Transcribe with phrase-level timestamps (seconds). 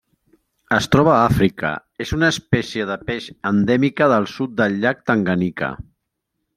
[0.77, 1.71] Es troba a Àfrica:
[2.07, 5.75] és una espècie de peix endèmica del sud del llac Tanganyika.